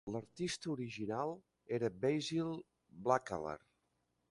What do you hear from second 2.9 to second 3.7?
Blackaller.